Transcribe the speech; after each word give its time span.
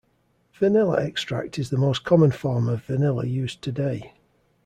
Vanilla 0.57 0.95
extract 1.05 1.59
is 1.59 1.69
the 1.69 1.77
most 1.77 2.03
common 2.03 2.31
form 2.31 2.67
of 2.67 2.83
vanilla 2.85 3.23
used 3.23 3.61
today. 3.61 4.15